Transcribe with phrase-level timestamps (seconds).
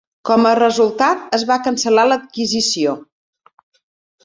[0.27, 2.99] Com a resultat, es va cancel·lar l'adquisició.